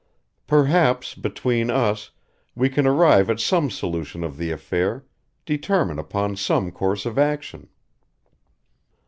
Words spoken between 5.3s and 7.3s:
determine upon some course of